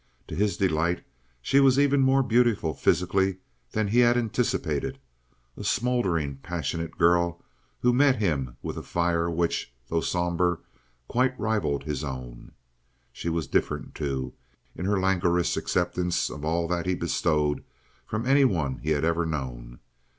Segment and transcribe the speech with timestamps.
[0.29, 1.03] To his delight,
[1.43, 3.37] she was even more beautiful physically
[3.73, 7.39] than he had anticipated—a smoldering, passionate girl
[7.81, 10.59] who met him with a fire which, though somber,
[11.07, 12.53] quite rivaled his own.
[13.11, 14.33] She was different, too,
[14.75, 17.63] in her languorous acceptance of all that he bestowed
[18.03, 19.81] from any one he had ever known.